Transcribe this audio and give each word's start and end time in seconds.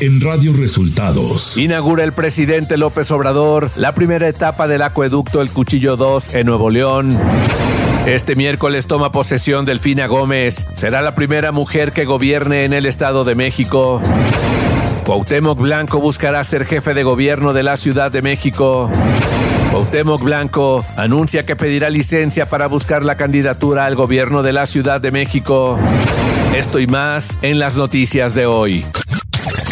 en 0.00 0.20
Radio 0.20 0.54
Resultados. 0.54 1.58
Inaugura 1.58 2.04
el 2.04 2.12
presidente 2.12 2.78
López 2.78 3.10
Obrador 3.12 3.70
la 3.76 3.94
primera 3.94 4.28
etapa 4.28 4.66
del 4.66 4.80
acueducto 4.80 5.42
El 5.42 5.50
Cuchillo 5.50 5.96
2 5.96 6.34
en 6.34 6.46
Nuevo 6.46 6.70
León. 6.70 7.16
Este 8.06 8.34
miércoles 8.34 8.86
toma 8.86 9.12
posesión 9.12 9.66
Delfina 9.66 10.06
Gómez. 10.06 10.66
Será 10.72 11.02
la 11.02 11.14
primera 11.14 11.52
mujer 11.52 11.92
que 11.92 12.06
gobierne 12.06 12.64
en 12.64 12.72
el 12.72 12.86
Estado 12.86 13.24
de 13.24 13.34
México. 13.34 14.00
Cuauhtémoc 15.04 15.58
Blanco 15.58 16.00
buscará 16.00 16.42
ser 16.44 16.64
jefe 16.64 16.94
de 16.94 17.02
gobierno 17.02 17.52
de 17.52 17.62
la 17.62 17.76
Ciudad 17.76 18.10
de 18.10 18.22
México. 18.22 18.90
Cuauhtémoc 19.70 20.22
Blanco 20.22 20.84
anuncia 20.96 21.44
que 21.44 21.56
pedirá 21.56 21.90
licencia 21.90 22.48
para 22.48 22.68
buscar 22.68 23.04
la 23.04 23.16
candidatura 23.16 23.84
al 23.84 23.96
gobierno 23.96 24.42
de 24.42 24.54
la 24.54 24.64
Ciudad 24.64 25.00
de 25.00 25.10
México. 25.10 25.78
Esto 26.56 26.78
y 26.78 26.86
más 26.86 27.36
en 27.42 27.58
las 27.58 27.76
noticias 27.76 28.34
de 28.34 28.46
hoy. 28.46 28.86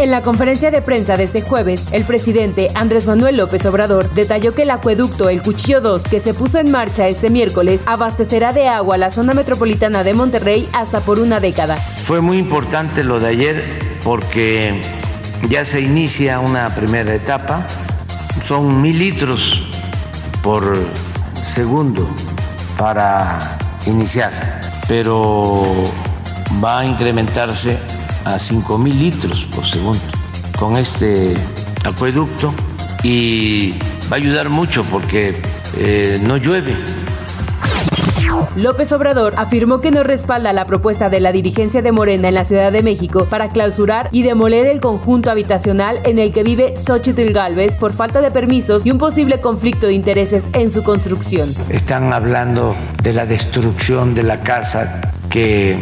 En 0.00 0.10
la 0.10 0.22
conferencia 0.22 0.70
de 0.70 0.80
prensa 0.80 1.18
de 1.18 1.24
este 1.24 1.42
jueves, 1.42 1.88
el 1.92 2.06
presidente 2.06 2.70
Andrés 2.74 3.06
Manuel 3.06 3.36
López 3.36 3.66
Obrador 3.66 4.08
detalló 4.14 4.54
que 4.54 4.62
el 4.62 4.70
acueducto 4.70 5.28
El 5.28 5.42
Cuchillo 5.42 5.82
2, 5.82 6.04
que 6.04 6.20
se 6.20 6.32
puso 6.32 6.58
en 6.58 6.70
marcha 6.70 7.06
este 7.06 7.28
miércoles, 7.28 7.82
abastecerá 7.84 8.54
de 8.54 8.66
agua 8.66 8.96
la 8.96 9.10
zona 9.10 9.34
metropolitana 9.34 10.02
de 10.02 10.14
Monterrey 10.14 10.66
hasta 10.72 11.00
por 11.00 11.18
una 11.18 11.38
década. 11.38 11.76
Fue 11.76 12.22
muy 12.22 12.38
importante 12.38 13.04
lo 13.04 13.20
de 13.20 13.28
ayer 13.28 13.62
porque 14.02 14.80
ya 15.50 15.66
se 15.66 15.82
inicia 15.82 16.40
una 16.40 16.74
primera 16.74 17.14
etapa. 17.14 17.66
Son 18.42 18.80
mil 18.80 18.98
litros 18.98 19.60
por 20.42 20.78
segundo 21.34 22.08
para 22.78 23.38
iniciar, 23.84 24.32
pero 24.88 25.62
va 26.64 26.78
a 26.78 26.86
incrementarse 26.86 27.99
a 28.34 28.38
5 28.38 28.78
mil 28.78 28.98
litros 28.98 29.46
por 29.54 29.64
segundo 29.64 30.00
con 30.58 30.76
este 30.76 31.34
acueducto 31.84 32.52
y 33.02 33.72
va 34.10 34.12
a 34.12 34.14
ayudar 34.16 34.48
mucho 34.50 34.82
porque 34.84 35.34
eh, 35.76 36.20
no 36.22 36.36
llueve. 36.36 36.76
López 38.56 38.92
Obrador 38.92 39.34
afirmó 39.36 39.80
que 39.80 39.90
no 39.90 40.02
respalda 40.02 40.52
la 40.52 40.66
propuesta 40.66 41.08
de 41.08 41.20
la 41.20 41.32
dirigencia 41.32 41.82
de 41.82 41.92
Morena 41.92 42.28
en 42.28 42.34
la 42.34 42.44
Ciudad 42.44 42.72
de 42.72 42.82
México 42.82 43.26
para 43.28 43.48
clausurar 43.48 44.08
y 44.12 44.22
demoler 44.22 44.66
el 44.66 44.80
conjunto 44.80 45.30
habitacional 45.30 45.98
en 46.04 46.18
el 46.18 46.32
que 46.32 46.42
vive 46.42 46.76
Xochitl 46.76 47.32
Galvez 47.32 47.76
por 47.76 47.92
falta 47.92 48.20
de 48.20 48.30
permisos 48.30 48.86
y 48.86 48.90
un 48.90 48.98
posible 48.98 49.40
conflicto 49.40 49.86
de 49.86 49.94
intereses 49.94 50.48
en 50.52 50.70
su 50.70 50.82
construcción. 50.82 51.52
Están 51.68 52.12
hablando 52.12 52.76
de 53.02 53.12
la 53.12 53.26
destrucción 53.26 54.14
de 54.14 54.22
la 54.22 54.40
casa 54.40 55.12
que 55.28 55.80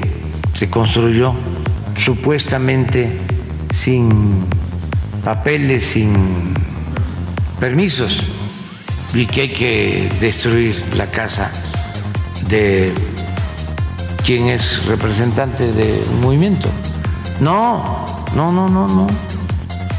se 0.55 0.69
construyó 0.69 1.35
supuestamente 1.99 3.19
sin 3.71 4.47
papeles, 5.25 5.85
sin 5.85 6.55
permisos, 7.61 8.25
y 9.13 9.27
que 9.27 9.43
hay 9.43 9.49
que 9.49 10.13
destruir 10.21 10.75
la 10.97 11.07
casa 11.07 11.51
de 12.49 12.93
quien 14.25 14.49
es 14.49 14.87
representante 14.87 15.73
de 15.73 16.05
un 16.13 16.21
movimiento. 16.21 16.69
No, 17.41 18.05
no, 18.35 18.53
no, 18.53 18.69
no, 18.69 18.89
no. 18.89 19.07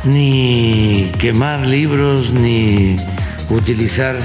Ni 0.06 1.12
quemar 1.20 1.60
libros, 1.60 2.32
ni 2.32 2.96
utilizar 3.50 4.18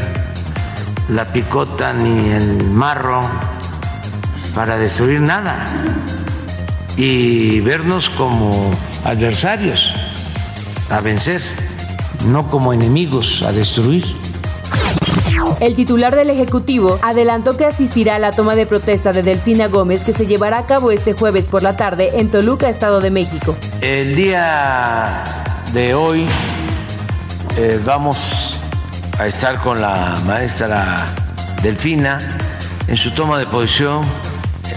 la 1.09 1.27
picota, 1.27 1.93
ni 1.93 2.31
el 2.31 2.71
marro 2.71 3.21
para 4.55 4.77
destruir 4.79 5.21
nada 5.21 5.67
y 6.97 7.61
vernos 7.61 8.09
como 8.09 8.71
adversarios 9.05 9.95
a 10.91 11.01
vencer, 11.01 11.41
no 12.27 12.49
como 12.49 12.73
enemigos 12.73 13.43
a 13.43 13.53
destruir. 13.53 14.05
El 15.61 15.77
titular 15.77 16.15
del 16.15 16.31
Ejecutivo 16.31 16.99
adelantó 17.03 17.57
que 17.57 17.65
asistirá 17.65 18.17
a 18.17 18.19
la 18.19 18.33
toma 18.33 18.55
de 18.55 18.67
protesta 18.67 19.13
de 19.13 19.23
Delfina 19.23 19.69
Gómez 19.69 20.05
que 20.05 20.13
se 20.13 20.27
llevará 20.27 20.59
a 20.59 20.67
cabo 20.67 20.91
este 20.91 21.13
jueves 21.13 21.49
por 21.49 21.63
la 21.63 21.77
tarde 21.77 22.11
en 22.15 22.31
Toluca, 22.31 22.69
Estado 22.69 23.01
de 23.01 23.11
México. 23.11 23.57
El 23.81 24.17
día 24.17 25.25
de 25.73 25.95
hoy 25.95 26.27
eh, 27.57 27.81
vamos 27.85 28.61
a 29.19 29.27
estar 29.27 29.63
con 29.63 29.81
la 29.81 30.15
maestra 30.27 31.07
Delfina 31.63 32.19
en 32.89 32.97
su 32.97 33.11
toma 33.13 33.39
de 33.39 33.47
posición 33.47 34.05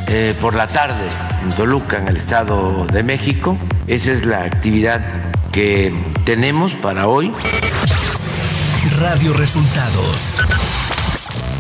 eh, 0.10 0.34
por 0.40 0.56
la 0.56 0.68
tarde 0.68 1.08
en 1.44 1.50
Toluca, 1.50 1.98
en 1.98 2.08
el 2.08 2.18
Estado 2.18 2.86
de 2.86 3.04
México. 3.04 3.58
Esa 3.88 4.12
es 4.12 4.26
la 4.26 4.44
actividad 4.44 5.02
que 5.52 5.94
tenemos 6.24 6.74
para 6.76 7.08
hoy. 7.08 7.32
Radio 9.00 9.34
Resultados. 9.34 10.38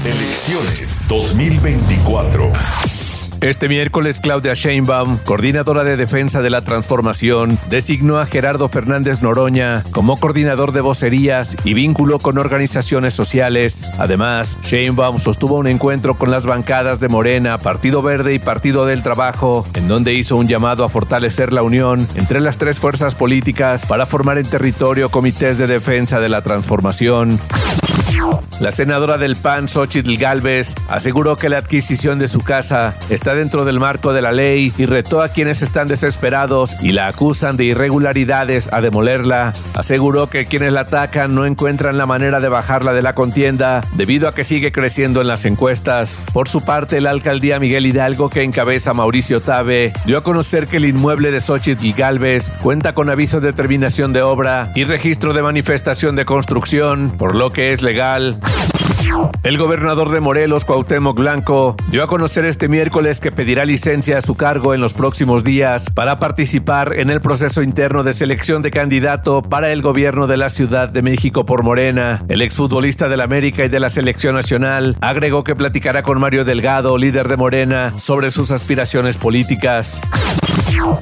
Elecciones 0.05 1.07
2024. 1.07 2.96
Este 3.41 3.69
miércoles, 3.69 4.19
Claudia 4.19 4.55
Sheinbaum, 4.55 5.19
coordinadora 5.19 5.83
de 5.83 5.95
defensa 5.95 6.41
de 6.41 6.49
la 6.49 6.61
transformación, 6.61 7.59
designó 7.69 8.17
a 8.17 8.25
Gerardo 8.25 8.67
Fernández 8.67 9.21
Noroña 9.21 9.83
como 9.91 10.19
coordinador 10.19 10.71
de 10.71 10.81
vocerías 10.81 11.55
y 11.63 11.75
vínculo 11.75 12.17
con 12.17 12.39
organizaciones 12.39 13.13
sociales. 13.13 13.85
Además, 13.99 14.57
Sheinbaum 14.63 15.19
sostuvo 15.19 15.55
un 15.55 15.67
encuentro 15.67 16.15
con 16.15 16.31
las 16.31 16.47
bancadas 16.47 16.99
de 16.99 17.09
Morena, 17.09 17.59
Partido 17.59 18.01
Verde 18.01 18.33
y 18.33 18.39
Partido 18.39 18.87
del 18.87 19.03
Trabajo, 19.03 19.67
en 19.75 19.87
donde 19.87 20.15
hizo 20.15 20.35
un 20.35 20.47
llamado 20.47 20.83
a 20.83 20.89
fortalecer 20.89 21.53
la 21.53 21.61
unión 21.61 22.07
entre 22.15 22.41
las 22.41 22.57
tres 22.57 22.79
fuerzas 22.79 23.13
políticas 23.13 23.85
para 23.85 24.07
formar 24.07 24.39
en 24.39 24.49
territorio 24.49 25.09
comités 25.09 25.59
de 25.59 25.67
defensa 25.67 26.19
de 26.19 26.29
la 26.29 26.41
transformación. 26.41 27.39
La 28.59 28.71
senadora 28.71 29.19
del 29.19 29.35
PAN, 29.35 29.67
Xochitl 29.67 30.17
Galvez, 30.17 30.73
aseguró 30.89 31.35
que 31.35 31.47
la 31.47 31.59
adquisición 31.59 32.17
de 32.17 32.27
su 32.27 32.39
casa 32.39 32.95
está 33.09 33.35
dentro 33.35 33.65
del 33.65 33.79
marco 33.79 34.13
de 34.13 34.23
la 34.23 34.31
ley 34.31 34.73
y 34.77 34.85
retó 34.87 35.21
a 35.21 35.29
quienes 35.29 35.61
están 35.61 35.87
desesperados 35.87 36.75
y 36.81 36.91
la 36.91 37.07
acusan 37.07 37.55
de 37.55 37.65
irregularidades 37.65 38.67
a 38.73 38.81
demolerla. 38.81 39.53
Aseguró 39.75 40.27
que 40.27 40.47
quienes 40.47 40.73
la 40.73 40.81
atacan 40.81 41.35
no 41.35 41.45
encuentran 41.45 41.99
la 41.99 42.07
manera 42.07 42.39
de 42.39 42.49
bajarla 42.49 42.93
de 42.93 43.03
la 43.03 43.13
contienda 43.13 43.83
debido 43.93 44.27
a 44.27 44.33
que 44.33 44.43
sigue 44.43 44.71
creciendo 44.71 45.21
en 45.21 45.27
las 45.27 45.45
encuestas. 45.45 46.23
Por 46.33 46.49
su 46.49 46.61
parte, 46.61 46.99
la 46.99 47.11
alcaldía 47.11 47.59
Miguel 47.59 47.85
Hidalgo, 47.85 48.29
que 48.29 48.41
encabeza 48.41 48.93
Mauricio 48.93 49.39
Tabe, 49.39 49.93
dio 50.05 50.17
a 50.17 50.23
conocer 50.23 50.65
que 50.65 50.77
el 50.77 50.85
inmueble 50.85 51.29
de 51.29 51.41
Xochitl 51.41 51.93
Galvez 51.95 52.51
cuenta 52.63 52.93
con 52.93 53.11
aviso 53.11 53.39
de 53.39 53.53
terminación 53.53 54.13
de 54.13 54.23
obra 54.23 54.71
y 54.73 54.83
registro 54.83 55.33
de 55.33 55.43
manifestación 55.43 56.15
de 56.15 56.25
construcción, 56.25 57.11
por 57.17 57.35
lo 57.35 57.53
que 57.53 57.71
es 57.71 57.83
legal. 57.83 58.39
El 59.43 59.57
gobernador 59.57 60.09
de 60.09 60.19
Morelos, 60.19 60.65
Cuauhtémoc 60.65 61.17
Blanco, 61.17 61.75
dio 61.89 62.03
a 62.03 62.07
conocer 62.07 62.45
este 62.45 62.67
miércoles 62.67 63.19
que 63.19 63.31
pedirá 63.31 63.65
licencia 63.65 64.17
a 64.17 64.21
su 64.21 64.35
cargo 64.35 64.73
en 64.73 64.81
los 64.81 64.93
próximos 64.93 65.43
días 65.43 65.91
para 65.91 66.19
participar 66.19 66.93
en 66.99 67.09
el 67.09 67.21
proceso 67.21 67.61
interno 67.61 68.03
de 68.03 68.13
selección 68.13 68.61
de 68.61 68.71
candidato 68.71 69.41
para 69.41 69.71
el 69.71 69.81
gobierno 69.81 70.27
de 70.27 70.37
la 70.37 70.49
Ciudad 70.49 70.89
de 70.89 71.01
México 71.01 71.45
por 71.45 71.63
Morena. 71.63 72.23
El 72.27 72.41
exfutbolista 72.41 73.07
del 73.07 73.21
América 73.21 73.63
y 73.65 73.69
de 73.69 73.79
la 73.79 73.89
selección 73.89 74.35
nacional 74.35 74.97
agregó 75.01 75.43
que 75.43 75.55
platicará 75.55 76.03
con 76.03 76.19
Mario 76.19 76.43
Delgado, 76.45 76.97
líder 76.97 77.27
de 77.27 77.37
Morena, 77.37 77.93
sobre 77.97 78.31
sus 78.31 78.51
aspiraciones 78.51 79.17
políticas. 79.17 80.01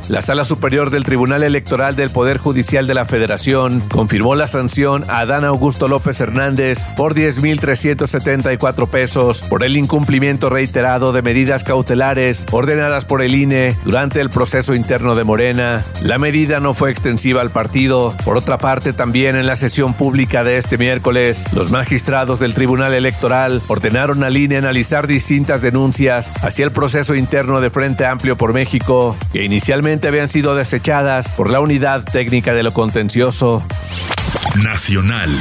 La 0.09 0.21
Sala 0.21 0.45
Superior 0.45 0.89
del 0.89 1.03
Tribunal 1.03 1.43
Electoral 1.43 1.95
del 1.95 2.09
Poder 2.09 2.37
Judicial 2.37 2.87
de 2.87 2.93
la 2.93 3.05
Federación 3.05 3.81
confirmó 3.91 4.35
la 4.35 4.47
sanción 4.47 5.03
a 5.09 5.19
Adán 5.19 5.43
Augusto 5.43 5.87
López 5.87 6.19
Hernández 6.21 6.85
por 6.95 7.13
10.374 8.05 8.87
pesos 8.87 9.41
por 9.41 9.63
el 9.63 9.77
incumplimiento 9.77 10.49
reiterado 10.49 11.11
de 11.11 11.21
medidas 11.21 11.63
cautelares 11.63 12.45
ordenadas 12.51 13.05
por 13.05 13.21
el 13.21 13.35
INE 13.35 13.75
durante 13.83 14.21
el 14.21 14.29
proceso 14.29 14.75
interno 14.75 15.15
de 15.15 15.23
Morena. 15.23 15.83
La 16.01 16.17
medida 16.17 16.59
no 16.59 16.73
fue 16.73 16.91
extensiva 16.91 17.41
al 17.41 17.51
partido. 17.51 18.15
Por 18.23 18.37
otra 18.37 18.57
parte, 18.57 18.93
también 18.93 19.35
en 19.35 19.47
la 19.47 19.55
sesión 19.55 19.93
pública 19.93 20.43
de 20.43 20.57
este 20.57 20.77
miércoles, 20.77 21.45
los 21.53 21.71
magistrados 21.71 22.39
del 22.39 22.53
Tribunal 22.53 22.93
Electoral 22.93 23.61
ordenaron 23.67 24.23
al 24.23 24.37
INE 24.37 24.57
analizar 24.57 25.07
distintas 25.07 25.61
denuncias 25.61 26.31
hacia 26.41 26.65
el 26.65 26.71
proceso 26.71 27.15
interno 27.15 27.61
de 27.61 27.69
Frente 27.69 28.05
Amplio 28.05 28.35
por 28.35 28.53
México 28.53 29.15
que 29.31 29.43
inicialmente 29.43 30.07
habían 30.07 30.29
sido 30.29 30.55
desechadas 30.55 31.31
por 31.31 31.49
la 31.49 31.59
Unidad 31.59 32.03
Técnica 32.03 32.53
de 32.53 32.63
lo 32.63 32.73
Contencioso. 32.73 33.63
Nacional. 34.63 35.31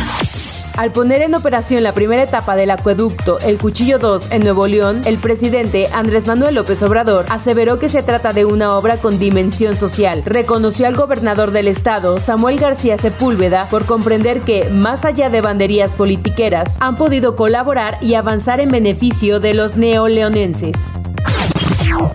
Al 0.77 0.91
poner 0.91 1.23
en 1.23 1.37
operación 1.37 1.85
la 1.85 1.93
primera 1.93 2.25
etapa 2.25 2.57
del 2.57 2.73
acueducto 2.73 3.39
El 3.39 3.59
Cuchillo 3.59 4.01
2 4.01 4.33
en 4.33 4.43
Nuevo 4.43 4.67
León, 4.67 5.03
el 5.07 5.19
presidente 5.19 5.87
Andrés 5.93 6.27
Manuel 6.27 6.57
López 6.57 6.83
Obrador 6.83 7.27
aseveró 7.29 7.79
que 7.79 7.89
se 7.89 8.03
trata 8.03 8.33
de 8.33 8.45
una 8.45 8.77
obra 8.77 8.97
con 8.97 9.21
dimensión 9.21 9.77
social. 9.77 10.25
Reconoció 10.27 10.89
al 10.89 10.97
gobernador 10.97 11.53
del 11.53 11.69
estado, 11.69 12.19
Samuel 12.19 12.59
García 12.59 12.99
Sepúlveda, 12.99 13.69
por 13.71 13.85
comprender 13.85 14.41
que, 14.41 14.69
más 14.69 15.05
allá 15.05 15.31
de 15.31 15.41
banderías 15.41 15.95
politiqueras, 15.95 16.77
han 16.81 16.97
podido 16.97 17.37
colaborar 17.37 17.97
y 18.01 18.15
avanzar 18.15 18.59
en 18.59 18.73
beneficio 18.73 19.39
de 19.39 19.55
los 19.55 19.77
neoleonenses. 19.77 20.91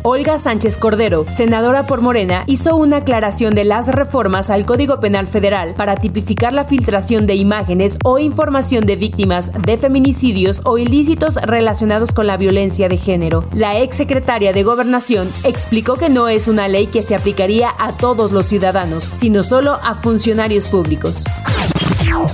Olga 0.03 0.37
Sánchez 0.37 0.77
Cordero, 0.77 1.25
senadora 1.27 1.85
por 1.85 2.01
Morena, 2.01 2.43
hizo 2.47 2.75
una 2.75 2.97
aclaración 2.97 3.55
de 3.55 3.63
las 3.63 3.87
reformas 3.87 4.49
al 4.49 4.65
Código 4.65 4.99
Penal 4.99 5.27
Federal 5.27 5.73
para 5.75 5.95
tipificar 5.95 6.53
la 6.53 6.65
filtración 6.65 7.27
de 7.27 7.35
imágenes 7.35 7.97
o 8.03 8.19
información 8.19 8.85
de 8.85 8.95
víctimas 8.95 9.51
de 9.53 9.77
feminicidios 9.77 10.61
o 10.65 10.77
ilícitos 10.77 11.35
relacionados 11.35 12.13
con 12.13 12.27
la 12.27 12.37
violencia 12.37 12.89
de 12.89 12.97
género. 12.97 13.45
La 13.53 13.79
exsecretaria 13.79 14.53
de 14.53 14.63
Gobernación 14.63 15.29
explicó 15.43 15.95
que 15.95 16.09
no 16.09 16.27
es 16.27 16.47
una 16.47 16.67
ley 16.67 16.87
que 16.87 17.03
se 17.03 17.15
aplicaría 17.15 17.71
a 17.79 17.93
todos 17.93 18.31
los 18.31 18.45
ciudadanos, 18.45 19.03
sino 19.03 19.43
solo 19.43 19.79
a 19.83 19.95
funcionarios 19.95 20.67
públicos. 20.67 21.23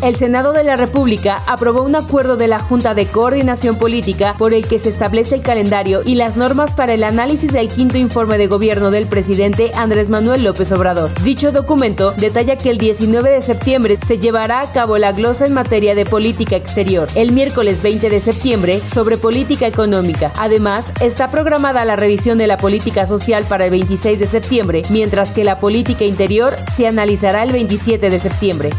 El 0.02 0.16
Senado 0.16 0.54
de 0.54 0.64
la 0.64 0.76
República 0.76 1.42
aprobó 1.48 1.82
un 1.82 1.96
acuerdo 1.96 2.38
de 2.38 2.48
la 2.48 2.60
Junta 2.60 2.94
de 2.94 3.08
Coordinación 3.08 3.78
Política 3.78 4.36
por 4.38 4.54
el 4.54 4.68
que 4.68 4.80
se 4.80 4.90
establece 4.90 5.36
el 5.36 5.42
calendario 5.42 6.02
y 6.06 6.16
las 6.16 6.38
normas 6.38 6.74
para 6.74 6.94
el 6.94 7.04
análisis 7.04 7.52
del 7.54 7.68
quinto 7.68 7.98
informe 7.98 8.38
de 8.38 8.48
gobierno 8.48 8.92
del 8.92 9.06
presidente 9.06 9.72
Andrés 9.76 10.10
Manuel 10.10 10.44
López 10.44 10.72
Obrador. 10.72 11.12
Dicho 11.24 11.52
documento 11.52 12.12
detalla 12.14 12.56
que 12.56 12.70
el 12.70 12.78
19 12.78 13.30
de 13.30 13.42
septiembre 13.42 13.98
se 14.06 14.18
llevará 14.18 14.62
a 14.62 14.72
cabo 14.72 14.98
la 14.98 15.12
glosa 15.12 15.46
en 15.46 15.54
materia 15.54 15.96
de 15.96 16.06
política 16.06 16.56
exterior, 16.56 17.08
el 17.16 17.32
miércoles 17.32 17.82
20 17.82 18.10
de 18.10 18.20
septiembre 18.20 18.80
sobre 18.80 19.18
política 19.18 19.68
económica. 19.68 20.32
Además, 20.38 20.92
está 21.00 21.32
programada 21.32 21.86
la 21.86 21.96
revisión 21.96 22.38
de 22.38 22.48
la 22.48 22.58
política 22.58 23.06
social 23.06 23.46
para 23.46 23.66
el 23.66 23.72
26 23.72 24.20
de 24.20 24.28
septiembre, 24.28 24.82
mientras 24.90 25.32
que 25.32 25.44
la 25.44 25.60
política 25.60 26.06
interior 26.06 26.56
se 26.74 26.88
analizará 26.88 27.44
el 27.44 27.52
27 27.52 28.10
de 28.10 28.20
septiembre. 28.20 28.70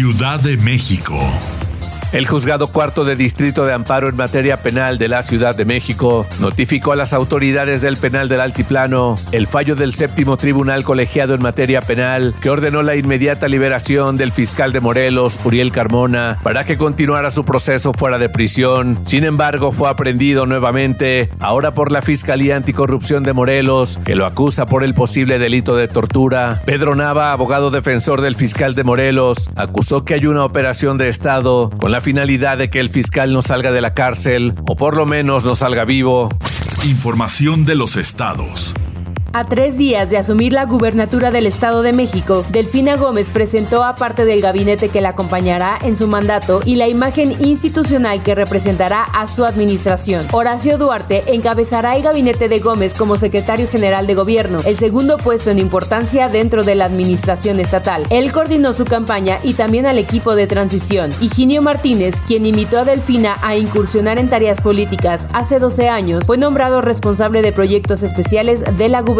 Ciudad 0.00 0.40
de 0.40 0.56
México. 0.56 1.59
El 2.12 2.26
juzgado 2.26 2.66
cuarto 2.66 3.04
de 3.04 3.14
distrito 3.14 3.64
de 3.64 3.72
amparo 3.72 4.08
en 4.08 4.16
materia 4.16 4.56
penal 4.56 4.98
de 4.98 5.06
la 5.06 5.22
Ciudad 5.22 5.54
de 5.54 5.64
México 5.64 6.26
notificó 6.40 6.90
a 6.90 6.96
las 6.96 7.12
autoridades 7.12 7.82
del 7.82 7.96
penal 7.96 8.28
del 8.28 8.40
Altiplano 8.40 9.14
el 9.30 9.46
fallo 9.46 9.76
del 9.76 9.94
séptimo 9.94 10.36
tribunal 10.36 10.82
colegiado 10.82 11.34
en 11.34 11.42
materia 11.42 11.82
penal 11.82 12.34
que 12.40 12.50
ordenó 12.50 12.82
la 12.82 12.96
inmediata 12.96 13.46
liberación 13.46 14.16
del 14.16 14.32
fiscal 14.32 14.72
de 14.72 14.80
Morelos, 14.80 15.38
Uriel 15.44 15.70
Carmona, 15.70 16.40
para 16.42 16.64
que 16.64 16.76
continuara 16.76 17.30
su 17.30 17.44
proceso 17.44 17.92
fuera 17.92 18.18
de 18.18 18.28
prisión. 18.28 18.98
Sin 19.02 19.22
embargo, 19.22 19.70
fue 19.70 19.88
aprendido 19.88 20.46
nuevamente, 20.46 21.30
ahora 21.38 21.74
por 21.74 21.92
la 21.92 22.02
Fiscalía 22.02 22.56
Anticorrupción 22.56 23.22
de 23.22 23.34
Morelos, 23.34 24.00
que 24.04 24.16
lo 24.16 24.26
acusa 24.26 24.66
por 24.66 24.82
el 24.82 24.94
posible 24.94 25.38
delito 25.38 25.76
de 25.76 25.86
tortura. 25.86 26.60
Pedro 26.64 26.96
Nava, 26.96 27.30
abogado 27.30 27.70
defensor 27.70 28.20
del 28.20 28.34
fiscal 28.34 28.74
de 28.74 28.82
Morelos, 28.82 29.48
acusó 29.54 30.04
que 30.04 30.14
hay 30.14 30.26
una 30.26 30.44
operación 30.44 30.98
de 30.98 31.08
Estado 31.08 31.70
con 31.70 31.92
la 31.92 31.99
finalidad 32.00 32.58
de 32.58 32.70
que 32.70 32.80
el 32.80 32.88
fiscal 32.88 33.32
no 33.32 33.42
salga 33.42 33.72
de 33.72 33.80
la 33.80 33.94
cárcel 33.94 34.54
o 34.66 34.76
por 34.76 34.96
lo 34.96 35.06
menos 35.06 35.44
no 35.44 35.54
salga 35.54 35.84
vivo. 35.84 36.28
Información 36.84 37.64
de 37.64 37.74
los 37.74 37.96
estados. 37.96 38.74
A 39.32 39.44
tres 39.44 39.78
días 39.78 40.10
de 40.10 40.18
asumir 40.18 40.52
la 40.52 40.64
gubernatura 40.64 41.30
del 41.30 41.46
Estado 41.46 41.82
de 41.82 41.92
México, 41.92 42.44
Delfina 42.48 42.96
Gómez 42.96 43.30
presentó 43.30 43.84
a 43.84 43.94
parte 43.94 44.24
del 44.24 44.40
gabinete 44.40 44.88
que 44.88 45.00
la 45.00 45.10
acompañará 45.10 45.78
en 45.82 45.94
su 45.94 46.08
mandato 46.08 46.62
y 46.64 46.74
la 46.74 46.88
imagen 46.88 47.36
institucional 47.38 48.24
que 48.24 48.34
representará 48.34 49.04
a 49.04 49.28
su 49.28 49.44
administración. 49.44 50.26
Horacio 50.32 50.78
Duarte 50.78 51.22
encabezará 51.28 51.94
el 51.94 52.02
gabinete 52.02 52.48
de 52.48 52.58
Gómez 52.58 52.92
como 52.92 53.16
secretario 53.16 53.68
general 53.68 54.08
de 54.08 54.16
gobierno, 54.16 54.58
el 54.64 54.76
segundo 54.76 55.16
puesto 55.16 55.50
en 55.50 55.60
importancia 55.60 56.28
dentro 56.28 56.64
de 56.64 56.74
la 56.74 56.86
administración 56.86 57.60
estatal. 57.60 58.06
Él 58.10 58.32
coordinó 58.32 58.72
su 58.72 58.84
campaña 58.84 59.38
y 59.44 59.54
también 59.54 59.86
al 59.86 59.98
equipo 59.98 60.34
de 60.34 60.48
transición. 60.48 61.12
Higinio 61.20 61.62
Martínez, 61.62 62.16
quien 62.26 62.46
invitó 62.46 62.80
a 62.80 62.84
Delfina 62.84 63.36
a 63.42 63.56
incursionar 63.56 64.18
en 64.18 64.28
tareas 64.28 64.60
políticas 64.60 65.28
hace 65.32 65.60
12 65.60 65.88
años, 65.88 66.26
fue 66.26 66.36
nombrado 66.36 66.80
responsable 66.80 67.42
de 67.42 67.52
proyectos 67.52 68.02
especiales 68.02 68.64
de 68.76 68.88
la 68.88 69.02
gubernatura 69.02 69.19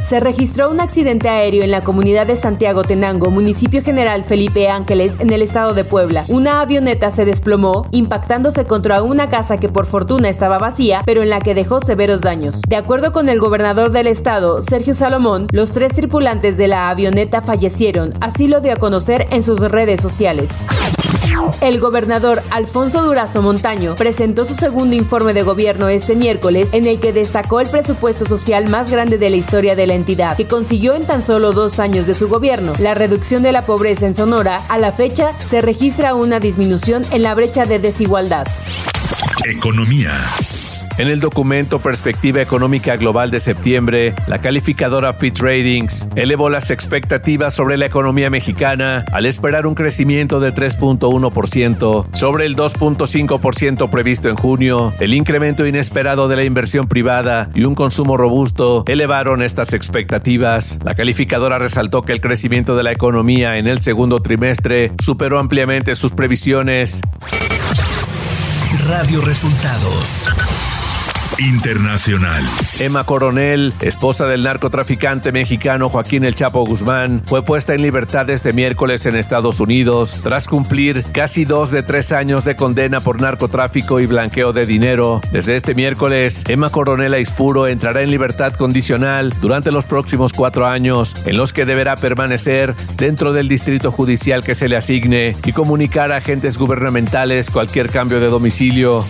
se 0.00 0.20
registró 0.20 0.70
un 0.70 0.80
accidente 0.80 1.28
aéreo 1.28 1.62
en 1.62 1.70
la 1.70 1.82
comunidad 1.82 2.26
de 2.26 2.36
Santiago 2.36 2.82
Tenango, 2.84 3.30
municipio 3.30 3.82
general 3.82 4.24
Felipe 4.24 4.68
Ángeles, 4.68 5.16
en 5.20 5.32
el 5.32 5.42
estado 5.42 5.74
de 5.74 5.84
Puebla. 5.84 6.24
Una 6.28 6.60
avioneta 6.60 7.10
se 7.10 7.24
desplomó, 7.24 7.86
impactándose 7.90 8.64
contra 8.64 9.02
una 9.02 9.28
casa 9.28 9.58
que 9.58 9.68
por 9.68 9.86
fortuna 9.86 10.28
estaba 10.28 10.58
vacía, 10.58 11.02
pero 11.04 11.22
en 11.22 11.30
la 11.30 11.40
que 11.40 11.54
dejó 11.54 11.80
severos 11.80 12.22
daños. 12.22 12.62
De 12.68 12.76
acuerdo 12.76 13.12
con 13.12 13.28
el 13.28 13.38
gobernador 13.38 13.90
del 13.90 14.06
estado, 14.06 14.62
Sergio 14.62 14.94
Salomón, 14.94 15.46
los 15.52 15.72
tres 15.72 15.94
tripulantes 15.94 16.56
de 16.56 16.68
la 16.68 16.88
avioneta 16.88 17.40
fallecieron, 17.40 18.14
así 18.20 18.48
lo 18.48 18.60
dio 18.60 18.72
a 18.72 18.76
conocer 18.76 19.26
en 19.30 19.42
sus 19.42 19.60
redes 19.60 20.00
sociales. 20.00 20.64
El 21.60 21.80
gobernador 21.80 22.42
Alfonso 22.50 23.02
Durazo 23.02 23.42
Montaño 23.42 23.94
presentó 23.94 24.44
su 24.44 24.54
segundo 24.54 24.94
informe 24.94 25.34
de 25.34 25.42
gobierno 25.42 25.88
este 25.88 26.14
miércoles 26.14 26.70
en 26.72 26.86
el 26.86 27.00
que 27.00 27.12
destacó 27.12 27.60
el 27.60 27.68
presupuesto 27.68 28.26
social 28.26 28.68
más 28.68 28.90
grande 28.90 29.18
de 29.18 29.30
la 29.30 29.36
historia 29.36 29.76
de 29.76 29.86
la 29.86 29.94
entidad, 29.94 30.36
que 30.36 30.46
consiguió 30.46 30.94
en 30.94 31.06
tan 31.06 31.22
solo 31.22 31.52
dos 31.52 31.78
años 31.78 32.06
de 32.06 32.14
su 32.14 32.28
gobierno. 32.28 32.72
La 32.78 32.94
reducción 32.94 33.42
de 33.42 33.52
la 33.52 33.66
pobreza 33.66 34.06
en 34.06 34.14
Sonora, 34.14 34.58
a 34.68 34.78
la 34.78 34.92
fecha, 34.92 35.32
se 35.38 35.60
registra 35.60 36.14
una 36.14 36.40
disminución 36.40 37.02
en 37.10 37.22
la 37.22 37.34
brecha 37.34 37.64
de 37.66 37.78
desigualdad. 37.78 38.46
Economía. 39.44 40.20
En 40.98 41.06
el 41.06 41.20
documento 41.20 41.78
Perspectiva 41.78 42.42
Económica 42.42 42.96
Global 42.96 43.30
de 43.30 43.38
septiembre, 43.38 44.16
la 44.26 44.40
calificadora 44.40 45.12
Fitch 45.12 45.38
Ratings 45.38 46.08
elevó 46.16 46.50
las 46.50 46.72
expectativas 46.72 47.54
sobre 47.54 47.76
la 47.76 47.86
economía 47.86 48.30
mexicana 48.30 49.04
al 49.12 49.24
esperar 49.24 49.68
un 49.68 49.76
crecimiento 49.76 50.40
de 50.40 50.52
3.1% 50.52 52.06
sobre 52.12 52.46
el 52.46 52.56
2.5% 52.56 53.88
previsto 53.88 54.28
en 54.28 54.34
junio. 54.34 54.92
El 54.98 55.14
incremento 55.14 55.68
inesperado 55.68 56.26
de 56.26 56.34
la 56.34 56.42
inversión 56.42 56.88
privada 56.88 57.48
y 57.54 57.62
un 57.62 57.76
consumo 57.76 58.16
robusto 58.16 58.82
elevaron 58.88 59.40
estas 59.40 59.74
expectativas. 59.74 60.80
La 60.82 60.96
calificadora 60.96 61.60
resaltó 61.60 62.02
que 62.02 62.12
el 62.12 62.20
crecimiento 62.20 62.74
de 62.74 62.82
la 62.82 62.90
economía 62.90 63.58
en 63.58 63.68
el 63.68 63.82
segundo 63.82 64.20
trimestre 64.20 64.90
superó 65.00 65.38
ampliamente 65.38 65.94
sus 65.94 66.10
previsiones. 66.10 67.02
Radio 68.84 69.20
Resultados. 69.20 70.26
Internacional. 71.38 72.42
Emma 72.80 73.04
Coronel, 73.04 73.72
esposa 73.80 74.26
del 74.26 74.42
narcotraficante 74.42 75.30
mexicano 75.30 75.88
Joaquín 75.88 76.24
El 76.24 76.34
Chapo 76.34 76.66
Guzmán, 76.66 77.22
fue 77.24 77.42
puesta 77.42 77.74
en 77.74 77.82
libertad 77.82 78.28
este 78.30 78.52
miércoles 78.52 79.06
en 79.06 79.14
Estados 79.14 79.60
Unidos 79.60 80.16
tras 80.22 80.48
cumplir 80.48 81.04
casi 81.12 81.44
dos 81.44 81.70
de 81.70 81.82
tres 81.82 82.12
años 82.12 82.44
de 82.44 82.56
condena 82.56 83.00
por 83.00 83.20
narcotráfico 83.20 84.00
y 84.00 84.06
blanqueo 84.06 84.52
de 84.52 84.66
dinero. 84.66 85.20
Desde 85.30 85.54
este 85.54 85.74
miércoles, 85.74 86.44
Emma 86.48 86.70
Coronel 86.70 87.14
Aispuro 87.14 87.68
entrará 87.68 88.02
en 88.02 88.10
libertad 88.10 88.54
condicional 88.54 89.32
durante 89.40 89.70
los 89.70 89.86
próximos 89.86 90.32
cuatro 90.32 90.66
años, 90.66 91.14
en 91.24 91.36
los 91.36 91.52
que 91.52 91.64
deberá 91.64 91.96
permanecer 91.96 92.74
dentro 92.96 93.32
del 93.32 93.48
distrito 93.48 93.92
judicial 93.92 94.42
que 94.42 94.56
se 94.56 94.68
le 94.68 94.76
asigne 94.76 95.36
y 95.44 95.52
comunicar 95.52 96.10
a 96.10 96.16
agentes 96.16 96.58
gubernamentales 96.58 97.50
cualquier 97.50 97.90
cambio 97.90 98.18
de 98.18 98.26
domicilio. 98.26 99.04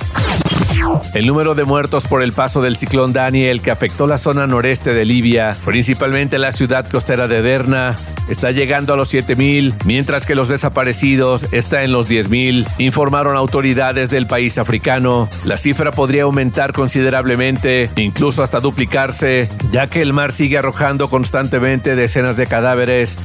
El 1.15 1.27
número 1.27 1.55
de 1.55 1.65
muertos 1.65 2.07
por 2.07 2.23
el 2.23 2.33
paso 2.33 2.62
del 2.62 2.77
ciclón 2.77 3.12
Daniel 3.12 3.61
que 3.61 3.71
afectó 3.71 4.07
la 4.07 4.19
zona 4.19 4.47
noreste 4.47 4.95
de 4.95 5.05
Libia, 5.05 5.57
principalmente 5.65 6.38
la 6.38 6.53
ciudad 6.53 6.88
costera 6.88 7.27
de 7.29 7.43
Derna, 7.43 7.97
está 8.29 8.50
llegando 8.50 8.93
a 8.93 8.97
los 8.97 9.12
7.000, 9.12 9.75
mientras 9.85 10.27
que 10.27 10.35
los 10.35 10.49
desaparecidos 10.49 11.49
está 11.50 11.83
en 11.83 11.93
los 11.93 12.09
10.000, 12.09 12.67
informaron 12.79 13.37
autoridades 13.37 14.11
del 14.11 14.27
país 14.27 14.59
africano. 14.59 15.29
La 15.45 15.59
cifra 15.59 15.93
podría 15.93 16.25
aumentar 16.25 16.73
considerablemente, 16.73 17.91
incluso 17.97 18.43
hasta 18.43 18.61
duplicarse, 18.61 19.49
ya 19.73 19.87
que 19.88 20.03
el 20.03 20.12
mar 20.12 20.33
sigue 20.33 20.59
arrojando 20.59 21.09
constantemente 21.09 21.97
decenas 21.97 22.37
de 22.37 22.47
cadáveres. 22.47 23.19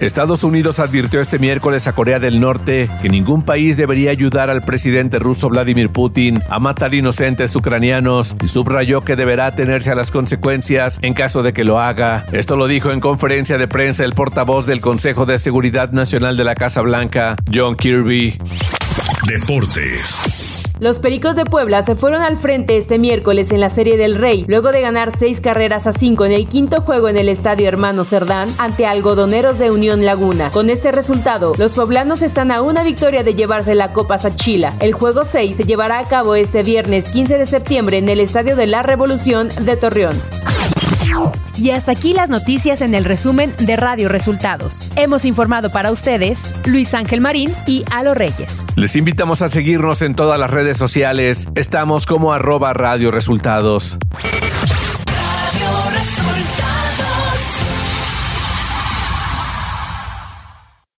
Estados 0.00 0.44
Unidos 0.44 0.80
advirtió 0.80 1.20
este 1.20 1.38
miércoles 1.38 1.86
a 1.86 1.92
Corea 1.92 2.18
del 2.18 2.40
Norte 2.40 2.90
que 3.00 3.08
ningún 3.08 3.42
país 3.42 3.76
debería 3.76 4.10
ayudar 4.10 4.50
al 4.50 4.62
presidente 4.62 5.18
ruso 5.18 5.48
Vladimir 5.48 5.90
Putin 5.90 6.21
a 6.48 6.58
matar 6.60 6.94
inocentes 6.94 7.54
ucranianos 7.56 8.36
y 8.42 8.48
subrayó 8.48 9.02
que 9.02 9.16
deberá 9.16 9.46
atenerse 9.46 9.90
a 9.90 9.94
las 9.94 10.10
consecuencias 10.10 10.98
en 11.02 11.14
caso 11.14 11.42
de 11.42 11.52
que 11.52 11.64
lo 11.64 11.80
haga. 11.80 12.24
Esto 12.32 12.56
lo 12.56 12.68
dijo 12.68 12.92
en 12.92 13.00
conferencia 13.00 13.58
de 13.58 13.68
prensa 13.68 14.04
el 14.04 14.12
portavoz 14.12 14.66
del 14.66 14.80
Consejo 14.80 15.26
de 15.26 15.38
Seguridad 15.38 15.90
Nacional 15.90 16.36
de 16.36 16.44
la 16.44 16.54
Casa 16.54 16.80
Blanca, 16.82 17.36
John 17.52 17.74
Kirby. 17.74 18.38
Deportes. 19.26 20.51
Los 20.82 20.98
Pericos 20.98 21.36
de 21.36 21.44
Puebla 21.44 21.80
se 21.82 21.94
fueron 21.94 22.22
al 22.22 22.36
frente 22.36 22.76
este 22.76 22.98
miércoles 22.98 23.52
en 23.52 23.60
la 23.60 23.70
Serie 23.70 23.96
del 23.96 24.16
Rey, 24.16 24.44
luego 24.48 24.72
de 24.72 24.80
ganar 24.80 25.16
seis 25.16 25.40
carreras 25.40 25.86
a 25.86 25.92
cinco 25.92 26.24
en 26.24 26.32
el 26.32 26.48
quinto 26.48 26.80
juego 26.80 27.08
en 27.08 27.16
el 27.16 27.28
Estadio 27.28 27.68
Hermano 27.68 28.02
Cerdán 28.02 28.48
ante 28.58 28.84
Algodoneros 28.84 29.60
de 29.60 29.70
Unión 29.70 30.04
Laguna. 30.04 30.50
Con 30.50 30.70
este 30.70 30.90
resultado, 30.90 31.52
los 31.56 31.74
poblanos 31.74 32.20
están 32.20 32.50
a 32.50 32.62
una 32.62 32.82
victoria 32.82 33.22
de 33.22 33.36
llevarse 33.36 33.76
la 33.76 33.92
Copa 33.92 34.18
Sachila. 34.18 34.74
El 34.80 34.92
juego 34.92 35.22
6 35.22 35.58
se 35.58 35.64
llevará 35.64 36.00
a 36.00 36.08
cabo 36.08 36.34
este 36.34 36.64
viernes 36.64 37.10
15 37.10 37.38
de 37.38 37.46
septiembre 37.46 37.98
en 37.98 38.08
el 38.08 38.18
Estadio 38.18 38.56
de 38.56 38.66
la 38.66 38.82
Revolución 38.82 39.50
de 39.60 39.76
Torreón. 39.76 40.20
Y 41.56 41.70
hasta 41.70 41.92
aquí 41.92 42.12
las 42.12 42.30
noticias 42.30 42.80
en 42.80 42.94
el 42.94 43.04
resumen 43.04 43.54
de 43.58 43.76
Radio 43.76 44.08
Resultados. 44.08 44.90
Hemos 44.96 45.24
informado 45.24 45.70
para 45.70 45.90
ustedes 45.90 46.54
Luis 46.66 46.94
Ángel 46.94 47.20
Marín 47.20 47.54
y 47.66 47.84
Alo 47.90 48.14
Reyes. 48.14 48.64
Les 48.76 48.96
invitamos 48.96 49.42
a 49.42 49.48
seguirnos 49.48 50.02
en 50.02 50.14
todas 50.14 50.38
las 50.38 50.50
redes 50.50 50.76
sociales. 50.76 51.48
Estamos 51.54 52.06
como 52.06 52.32
arroba 52.32 52.72
Radio 52.72 53.10
Resultados. 53.10 53.98